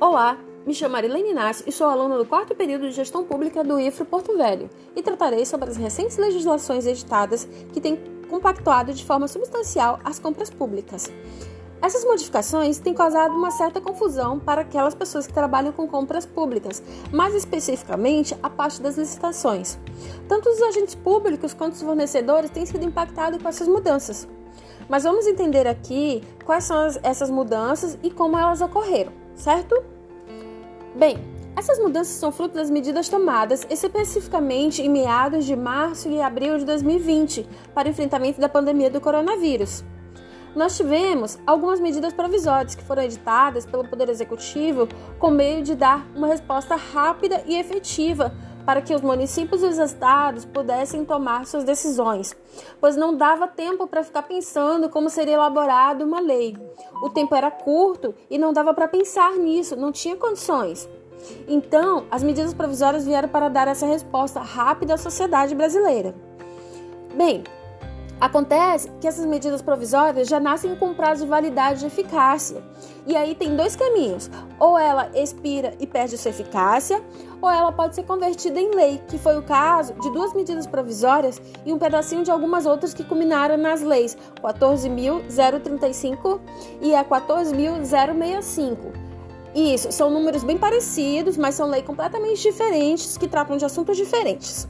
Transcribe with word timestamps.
Olá, 0.00 0.38
me 0.64 0.72
chamo 0.72 0.92
Marilene 0.92 1.30
Inácio 1.30 1.64
e 1.66 1.72
sou 1.72 1.88
aluna 1.88 2.16
do 2.16 2.24
quarto 2.24 2.54
período 2.54 2.82
de 2.82 2.92
Gestão 2.94 3.24
Pública 3.24 3.64
do 3.64 3.80
IFRO 3.80 4.04
Porto 4.04 4.36
Velho 4.36 4.70
e 4.94 5.02
tratarei 5.02 5.44
sobre 5.44 5.70
as 5.70 5.76
recentes 5.76 6.16
legislações 6.16 6.86
editadas 6.86 7.48
que 7.72 7.80
têm 7.80 7.98
compactuado 8.30 8.94
de 8.94 9.04
forma 9.04 9.26
substancial 9.26 9.98
as 10.04 10.20
compras 10.20 10.50
públicas. 10.50 11.10
Essas 11.82 12.04
modificações 12.04 12.78
têm 12.78 12.94
causado 12.94 13.34
uma 13.34 13.50
certa 13.50 13.80
confusão 13.80 14.38
para 14.38 14.60
aquelas 14.60 14.94
pessoas 14.94 15.26
que 15.26 15.32
trabalham 15.32 15.72
com 15.72 15.88
compras 15.88 16.24
públicas, 16.24 16.80
mais 17.12 17.34
especificamente 17.34 18.36
a 18.40 18.48
parte 18.48 18.80
das 18.80 18.96
licitações. 18.96 19.80
Tanto 20.28 20.48
os 20.48 20.62
agentes 20.62 20.94
públicos 20.94 21.52
quanto 21.52 21.72
os 21.72 21.82
fornecedores 21.82 22.50
têm 22.50 22.64
sido 22.64 22.84
impactados 22.84 23.42
com 23.42 23.48
essas 23.48 23.66
mudanças. 23.66 24.28
Mas 24.88 25.02
vamos 25.02 25.26
entender 25.26 25.66
aqui 25.66 26.22
quais 26.44 26.62
são 26.62 26.86
essas 27.02 27.30
mudanças 27.30 27.98
e 28.00 28.12
como 28.12 28.38
elas 28.38 28.60
ocorreram 28.60 29.26
certo? 29.38 29.82
Bem, 30.94 31.18
essas 31.56 31.78
mudanças 31.78 32.14
são 32.14 32.30
fruto 32.30 32.54
das 32.54 32.70
medidas 32.70 33.08
tomadas 33.08 33.66
especificamente 33.70 34.82
em 34.82 34.88
meados 34.88 35.44
de 35.44 35.56
março 35.56 36.08
e 36.08 36.20
abril 36.20 36.58
de 36.58 36.64
2020 36.64 37.48
para 37.74 37.88
o 37.88 37.90
enfrentamento 37.90 38.40
da 38.40 38.48
pandemia 38.48 38.90
do 38.90 39.00
coronavírus. 39.00 39.84
Nós 40.54 40.76
tivemos 40.76 41.38
algumas 41.46 41.78
medidas 41.78 42.12
provisórias 42.12 42.74
que 42.74 42.82
foram 42.82 43.02
editadas 43.02 43.64
pelo 43.64 43.88
Poder 43.88 44.08
Executivo 44.08 44.88
com 45.18 45.30
meio 45.30 45.62
de 45.62 45.74
dar 45.74 46.06
uma 46.16 46.26
resposta 46.26 46.74
rápida 46.74 47.42
e 47.46 47.56
efetiva 47.56 48.34
para 48.68 48.82
que 48.82 48.94
os 48.94 49.00
municípios 49.00 49.62
e 49.62 49.64
os 49.64 49.78
estados 49.78 50.44
pudessem 50.44 51.02
tomar 51.02 51.46
suas 51.46 51.64
decisões, 51.64 52.36
pois 52.78 52.96
não 52.96 53.16
dava 53.16 53.48
tempo 53.48 53.86
para 53.86 54.04
ficar 54.04 54.24
pensando 54.24 54.90
como 54.90 55.08
seria 55.08 55.36
elaborada 55.36 56.04
uma 56.04 56.20
lei. 56.20 56.54
O 57.02 57.08
tempo 57.08 57.34
era 57.34 57.50
curto 57.50 58.14
e 58.28 58.36
não 58.36 58.52
dava 58.52 58.74
para 58.74 58.86
pensar 58.86 59.32
nisso, 59.36 59.74
não 59.74 59.90
tinha 59.90 60.16
condições. 60.16 60.86
Então, 61.48 62.04
as 62.10 62.22
medidas 62.22 62.52
provisórias 62.52 63.06
vieram 63.06 63.30
para 63.30 63.48
dar 63.48 63.68
essa 63.68 63.86
resposta 63.86 64.40
rápida 64.40 64.92
à 64.92 64.98
sociedade 64.98 65.54
brasileira. 65.54 66.14
Bem, 67.14 67.44
Acontece 68.20 68.90
que 69.00 69.06
essas 69.06 69.24
medidas 69.24 69.62
provisórias 69.62 70.26
já 70.26 70.40
nascem 70.40 70.74
com 70.74 70.92
prazo 70.92 71.22
de 71.22 71.30
validade 71.30 71.78
de 71.80 71.86
eficácia. 71.86 72.60
E 73.06 73.14
aí 73.14 73.32
tem 73.32 73.54
dois 73.54 73.76
caminhos: 73.76 74.28
ou 74.58 74.76
ela 74.76 75.08
expira 75.14 75.72
e 75.78 75.86
perde 75.86 76.18
sua 76.18 76.30
eficácia, 76.30 77.00
ou 77.40 77.48
ela 77.48 77.70
pode 77.70 77.94
ser 77.94 78.02
convertida 78.02 78.60
em 78.60 78.74
lei, 78.74 79.00
que 79.06 79.18
foi 79.18 79.38
o 79.38 79.42
caso 79.42 79.94
de 79.94 80.10
duas 80.10 80.34
medidas 80.34 80.66
provisórias 80.66 81.40
e 81.64 81.72
um 81.72 81.78
pedacinho 81.78 82.24
de 82.24 82.30
algumas 82.32 82.66
outras 82.66 82.92
que 82.92 83.04
culminaram 83.04 83.56
nas 83.56 83.82
leis 83.82 84.18
14.035 84.42 86.40
e 86.82 86.96
a 86.96 87.04
14.065. 87.04 88.76
Isso, 89.54 89.92
são 89.92 90.10
números 90.10 90.42
bem 90.42 90.58
parecidos, 90.58 91.36
mas 91.36 91.54
são 91.54 91.68
leis 91.68 91.84
completamente 91.84 92.42
diferentes 92.42 93.16
que 93.16 93.28
tratam 93.28 93.56
de 93.56 93.64
assuntos 93.64 93.96
diferentes 93.96 94.68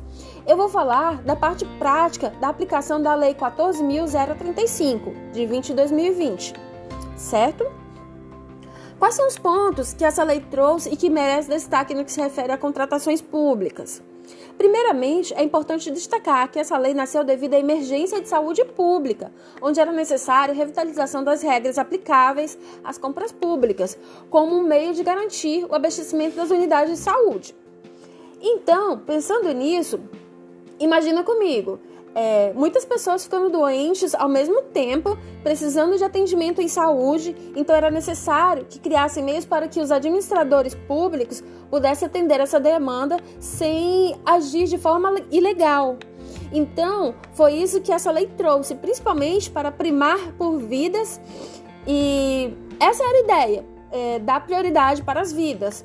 eu 0.49 0.57
vou 0.57 0.69
falar 0.71 1.23
da 1.23 1.37
parte 1.37 1.67
prática 1.79 2.31
da 2.41 2.49
aplicação 2.49 3.03
da 3.03 3.15
Lei 3.15 3.35
14.035, 3.35 5.31
de 5.31 5.45
20 5.45 5.67
de 5.67 5.75
2020, 5.75 6.55
certo? 7.19 7.71
Quais 8.99 9.15
são 9.15 9.29
os 9.29 9.39
pontos 9.39 9.93
que 9.93 10.07
essa 10.07 10.25
lei 10.25 10.41
trouxe 10.41 10.89
e 10.89 10.97
que 10.97 11.11
merece 11.11 11.51
destaque 11.51 11.95
no 11.95 12.03
que 12.03 12.11
se 12.11 12.21
refere 12.21 12.51
a 12.51 12.57
contratações 12.57 13.21
públicas? 13.21 14.03
Primeiramente, 14.57 15.35
é 15.35 15.43
importante 15.45 15.91
destacar 15.91 16.51
que 16.51 16.59
essa 16.59 16.79
lei 16.79 16.95
nasceu 16.95 17.23
devido 17.23 17.53
à 17.55 17.59
emergência 17.59 18.21
de 18.21 18.29
saúde 18.29 18.65
pública, 18.65 19.31
onde 19.61 19.79
era 19.79 19.93
necessária 19.93 20.53
a 20.53 20.57
revitalização 20.57 21.23
das 21.23 21.43
regras 21.43 21.79
aplicáveis 21.79 22.59
às 22.83 22.97
compras 22.97 23.33
públicas, 23.33 23.99
como 24.31 24.57
um 24.57 24.63
meio 24.63 24.95
de 24.95 25.05
garantir 25.05 25.67
o 25.67 25.75
abastecimento 25.75 26.37
das 26.37 26.51
unidades 26.51 26.95
de 26.95 26.99
saúde. 26.99 27.55
Então, 28.41 28.99
pensando 28.99 29.53
nisso, 29.53 30.01
Imagina 30.79 31.25
comigo, 31.25 31.81
é, 32.15 32.53
muitas 32.55 32.85
pessoas 32.85 33.25
ficando 33.25 33.51
doentes 33.51 34.15
ao 34.15 34.29
mesmo 34.29 34.63
tempo, 34.63 35.17
precisando 35.43 35.97
de 35.97 36.05
atendimento 36.05 36.61
em 36.61 36.69
saúde, 36.69 37.35
então 37.55 37.75
era 37.75 37.91
necessário 37.91 38.65
que 38.65 38.79
criassem 38.79 39.23
meios 39.23 39.45
para 39.45 39.69
que 39.69 39.81
os 39.81 39.91
administradores 39.91 40.75
públicos 40.75 41.43
pudessem 41.71 42.07
atender 42.07 42.41
essa 42.41 42.59
demanda 42.59 43.19
sem 43.39 44.19
agir 44.25 44.67
de 44.67 44.79
forma 44.79 45.15
ilegal. 45.31 45.97
Então, 46.53 47.15
foi 47.35 47.55
isso 47.55 47.81
que 47.81 47.93
essa 47.93 48.11
lei 48.11 48.27
trouxe, 48.37 48.75
principalmente 48.75 49.51
para 49.51 49.71
primar 49.71 50.33
por 50.33 50.59
vidas, 50.59 51.21
e 51.87 52.53
essa 52.81 53.03
era 53.03 53.17
a 53.17 53.21
ideia, 53.21 53.65
é, 53.93 54.19
dar 54.19 54.45
prioridade 54.45 55.03
para 55.03 55.21
as 55.21 55.33
vidas. 55.33 55.85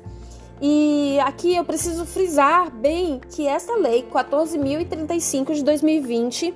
E 0.60 1.18
aqui 1.20 1.56
eu 1.56 1.64
preciso 1.64 2.06
frisar 2.06 2.70
bem 2.70 3.20
que 3.30 3.46
esta 3.46 3.76
lei 3.76 4.06
14.035 4.10 5.54
de 5.54 5.64
2020 5.64 6.54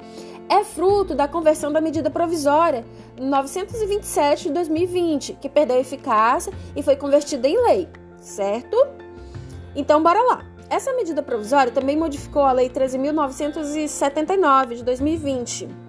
é 0.49 0.65
fruto 0.65 1.15
da 1.15 1.29
conversão 1.29 1.73
da 1.73 1.81
medida 1.81 2.09
provisória 2.09 2.85
927 3.21 4.45
de 4.45 4.53
2020, 4.53 5.35
que 5.35 5.49
perdeu 5.49 5.79
eficácia 5.79 6.53
e 6.75 6.83
foi 6.83 6.97
convertida 6.97 7.47
em 7.47 7.63
lei, 7.65 7.89
certo? 8.19 8.77
Então, 9.75 10.03
bora 10.03 10.23
lá. 10.23 10.47
Essa 10.71 10.93
medida 10.93 11.23
provisória 11.23 11.73
também 11.73 11.97
modificou 11.97 12.43
a 12.43 12.53
Lei 12.53 12.69
13.979 12.69 14.77
de 14.77 14.85
2020. 14.85 15.88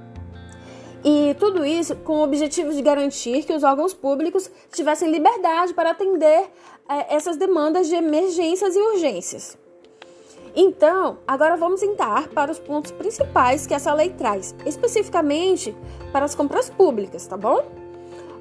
E 1.04 1.34
tudo 1.40 1.66
isso 1.66 1.96
com 1.98 2.18
o 2.18 2.24
objetivo 2.24 2.74
de 2.74 2.82
garantir 2.82 3.44
que 3.44 3.54
os 3.54 3.64
órgãos 3.64 3.94
públicos 3.94 4.52
tivessem 4.72 5.10
liberdade 5.10 5.74
para 5.74 5.92
atender 5.92 6.50
é, 6.90 7.16
essas 7.16 7.38
demandas 7.38 7.88
de 7.88 7.96
emergências 7.96 8.76
e 8.76 8.80
urgências. 8.80 9.58
Então, 10.56 11.20
agora 11.28 11.56
vamos 11.56 11.82
entrar 11.84 12.28
para 12.30 12.52
os 12.52 12.60
pontos 12.60 12.92
principais 12.92 13.66
que 13.66 13.74
essa 13.74 13.94
lei 13.94 14.10
traz, 14.10 14.56
especificamente 14.66 15.76
para 16.12 16.26
as 16.26 16.36
compras 16.36 16.70
públicas, 16.70 17.26
tá 17.28 17.38
bom? 17.38 17.60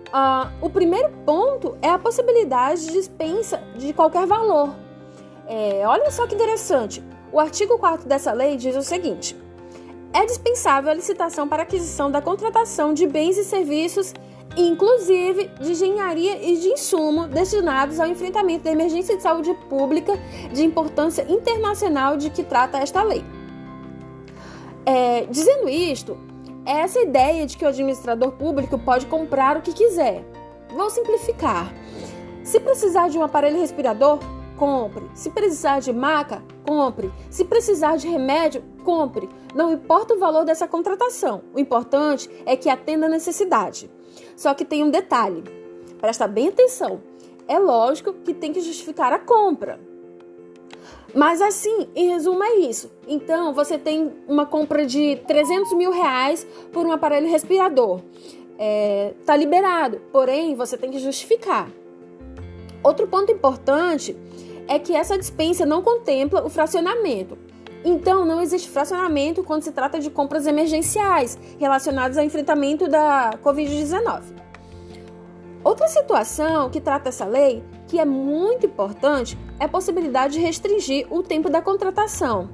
Uh, 0.09 0.49
o 0.63 0.71
primeiro 0.71 1.11
ponto 1.27 1.77
é 1.83 1.91
a 1.91 1.99
possibilidade 1.99 2.87
de 2.87 2.93
dispensa 2.93 3.63
de 3.77 3.93
qualquer 3.93 4.27
valor. 4.27 4.75
É, 5.47 5.87
olha 5.87 6.11
só 6.11 6.27
que 6.27 6.35
interessante. 6.35 7.05
O 7.31 7.39
artigo 7.39 7.79
4 7.79 8.09
dessa 8.09 8.33
lei 8.33 8.57
diz 8.57 8.75
o 8.75 8.83
seguinte: 8.83 9.37
é 10.13 10.25
dispensável 10.27 10.91
a 10.91 10.95
licitação 10.95 11.49
para 11.49 11.63
aquisição 11.63 12.11
da 12.11 12.21
contratação 12.21 12.95
de 12.95 13.07
bens 13.07 13.37
e 13.37 13.45
serviços 13.45 14.15
inclusive 14.57 15.51
de 15.61 15.73
engenharia 15.73 16.43
e 16.43 16.57
de 16.57 16.69
insumo 16.69 17.29
destinados 17.29 18.01
ao 18.01 18.09
enfrentamento 18.09 18.65
da 18.65 18.73
emergência 18.73 19.17
de 19.17 19.23
saúde 19.23 19.55
pública 19.69 20.13
de 20.53 20.65
importância 20.65 21.25
internacional 21.29 22.17
de 22.17 22.31
que 22.31 22.43
trata 22.43 22.79
esta 22.79 23.03
lei. 23.03 23.25
É, 24.85 25.27
dizendo 25.27 25.69
isto, 25.69 26.19
é 26.65 26.81
essa 26.81 27.01
ideia 27.01 27.47
de 27.47 27.57
que 27.57 27.65
o 27.65 27.69
administrador 27.69 28.33
público 28.33 28.79
pode 28.79 29.07
comprar 29.07 29.57
o 29.57 29.63
que 29.63 29.73
quiser. 29.73 30.25
Vou 30.71 30.91
simplificar. 30.91 31.73
Se 32.43 32.59
precisar 32.59 33.09
de 33.09 33.19
um 33.19 33.23
aparelho 33.23 33.61
respirador, 33.61 34.19
compre. 34.57 35.05
Se 35.15 35.31
precisar 35.31 35.81
de 35.81 35.93
maca, 35.93 36.43
compre. 36.69 37.11
Se 37.31 37.47
precisar 37.47 37.97
de 37.97 38.07
remédio, 38.07 38.63
compre. 38.85 39.27
Não 39.55 39.73
importa 39.73 40.13
o 40.13 40.19
valor 40.19 40.45
dessa 40.45 40.69
contratação. 40.69 41.41
O 41.55 41.59
importante 41.59 42.29
é 42.45 42.55
que 42.57 42.69
atenda 42.69 43.07
a 43.07 43.09
necessidade. 43.09 43.91
Só 44.37 44.53
que 44.53 44.67
tem 44.67 44.85
um 44.85 44.91
detalhe, 44.91 45.43
presta 45.99 46.29
bem 46.29 46.49
atenção. 46.49 47.01
É 47.49 47.59
lógico 47.59 48.13
que 48.13 48.35
tem 48.35 48.53
que 48.53 48.61
justificar 48.61 49.15
a 49.15 49.19
compra. 49.19 49.81
Mas 51.15 51.41
assim, 51.41 51.89
em 51.97 52.11
resumo, 52.11 52.45
é 52.45 52.57
isso. 52.57 52.91
Então, 53.07 53.55
você 53.55 53.79
tem 53.79 54.13
uma 54.29 54.45
compra 54.45 54.85
de 54.85 55.17
300 55.27 55.73
mil 55.73 55.91
reais 55.91 56.47
por 56.71 56.85
um 56.85 56.93
aparelho 56.93 57.31
respirador. 57.31 58.03
É, 58.59 59.15
tá 59.25 59.35
liberado, 59.35 60.03
porém, 60.13 60.55
você 60.55 60.77
tem 60.77 60.91
que 60.91 60.99
justificar. 60.99 61.71
Outro 62.83 63.07
ponto 63.07 63.33
importante 63.33 64.15
é 64.69 64.79
que 64.79 64.95
essa 64.95 65.19
dispensa 65.19 65.67
não 65.67 65.83
contempla 65.83 66.45
o 66.45 66.51
fracionamento. 66.51 67.37
Então, 67.85 68.25
não 68.25 68.41
existe 68.41 68.69
fracionamento 68.69 69.43
quando 69.43 69.63
se 69.63 69.73
trata 69.73 69.99
de 69.99 70.11
compras 70.11 70.47
emergenciais 70.47 71.39
relacionadas 71.59 72.19
ao 72.19 72.25
enfrentamento 72.25 72.89
da 72.89 73.31
Covid-19. 73.43 74.23
Outra 75.65 75.89
situação 75.89 76.71
que 76.71 76.81
trata 76.81 77.09
essa 77.09 77.25
lei, 77.25 77.65
que 77.87 77.99
é 77.99 78.05
muito 78.05 78.67
importante, 78.67 79.39
é 79.59 79.65
a 79.65 79.69
possibilidade 79.69 80.35
de 80.35 80.41
restringir 80.41 81.07
o 81.11 81.23
tempo 81.23 81.49
da 81.49 81.63
contratação. 81.63 82.51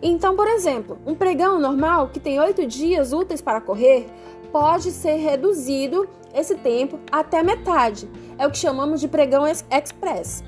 Então, 0.00 0.34
por 0.34 0.48
exemplo, 0.48 0.98
um 1.06 1.14
pregão 1.14 1.60
normal 1.60 2.08
que 2.08 2.18
tem 2.18 2.40
oito 2.40 2.66
dias 2.66 3.12
úteis 3.12 3.40
para 3.40 3.60
correr 3.60 4.06
pode 4.50 4.90
ser 4.90 5.16
reduzido 5.16 6.08
esse 6.34 6.56
tempo 6.56 6.98
até 7.10 7.42
metade. 7.42 8.10
É 8.36 8.46
o 8.46 8.50
que 8.50 8.58
chamamos 8.58 9.00
de 9.00 9.06
pregão 9.06 9.46
express. 9.46 10.42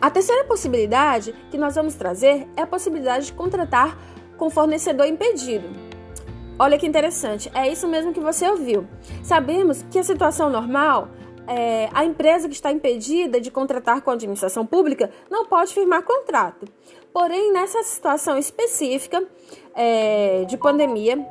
A 0.00 0.10
terceira 0.10 0.44
possibilidade 0.44 1.34
que 1.50 1.58
nós 1.58 1.74
vamos 1.74 1.94
trazer 1.94 2.46
é 2.56 2.62
a 2.62 2.66
possibilidade 2.66 3.26
de 3.26 3.32
contratar 3.32 3.98
com 4.36 4.48
fornecedor 4.48 5.06
impedido. 5.06 5.68
Olha 6.56 6.78
que 6.78 6.86
interessante, 6.86 7.50
é 7.54 7.68
isso 7.68 7.86
mesmo 7.88 8.12
que 8.12 8.20
você 8.20 8.48
ouviu. 8.48 8.86
Sabemos 9.22 9.84
que 9.90 9.98
a 9.98 10.04
situação 10.04 10.50
normal 10.50 11.08
é, 11.48 11.88
a 11.94 12.04
empresa 12.04 12.46
que 12.46 12.54
está 12.54 12.70
impedida 12.70 13.40
de 13.40 13.50
contratar 13.50 14.02
com 14.02 14.10
a 14.10 14.14
administração 14.14 14.66
pública 14.66 15.10
não 15.30 15.46
pode 15.46 15.72
firmar 15.72 16.02
contrato. 16.02 16.66
Porém, 17.12 17.52
nessa 17.52 17.82
situação 17.82 18.36
específica 18.36 19.24
é, 19.74 20.44
de 20.44 20.58
pandemia, 20.58 21.26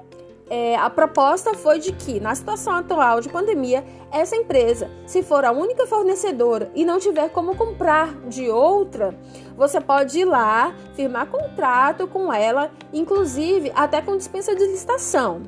é, 0.50 0.78
a 0.78 0.90
proposta 0.90 1.54
foi 1.54 1.80
de 1.80 1.92
que, 1.92 2.20
na 2.20 2.34
situação 2.34 2.74
atual 2.74 3.20
de 3.20 3.28
pandemia, 3.28 3.84
essa 4.12 4.36
empresa, 4.36 4.90
se 5.06 5.22
for 5.22 5.44
a 5.44 5.52
única 5.52 5.86
fornecedora 5.86 6.72
e 6.74 6.86
não 6.86 7.00
tiver 7.00 7.30
como 7.30 7.56
comprar 7.56 8.14
de 8.28 8.50
outra, 8.50 9.14
você 9.58 9.82
pode 9.82 10.20
ir 10.20 10.26
lá, 10.26 10.74
firmar 10.96 11.28
contrato 11.28 12.08
com 12.08 12.32
ela, 12.32 12.72
inclusive 12.94 13.72
até 13.76 14.02
com 14.02 14.16
dispensa 14.16 14.56
de 14.56 14.66
licitação. 14.66 15.44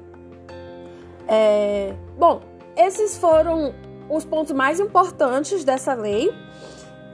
É, 1.27 1.93
bom, 2.17 2.41
esses 2.75 3.17
foram 3.17 3.73
os 4.09 4.25
pontos 4.25 4.51
mais 4.51 4.79
importantes 4.79 5.63
dessa 5.63 5.93
lei 5.93 6.33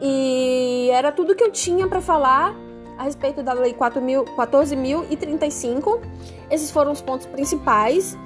e 0.01 0.89
era 0.91 1.11
tudo 1.11 1.35
que 1.35 1.43
eu 1.43 1.51
tinha 1.51 1.87
para 1.87 2.01
falar 2.01 2.55
a 2.97 3.03
respeito 3.03 3.43
da 3.43 3.53
Lei 3.53 3.73
14.035. 3.73 6.01
Esses 6.49 6.71
foram 6.71 6.91
os 6.91 7.01
pontos 7.01 7.27
principais 7.27 8.17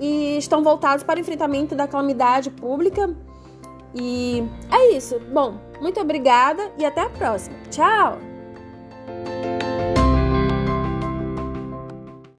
e 0.00 0.38
estão 0.38 0.62
voltados 0.62 1.04
para 1.04 1.18
o 1.18 1.20
enfrentamento 1.20 1.74
da 1.74 1.86
calamidade 1.86 2.50
pública. 2.50 3.14
E 3.94 4.42
é 4.70 4.96
isso. 4.96 5.20
Bom, 5.32 5.58
muito 5.80 6.00
obrigada 6.00 6.72
e 6.78 6.84
até 6.84 7.02
a 7.02 7.10
próxima. 7.10 7.56
Tchau! 7.70 8.31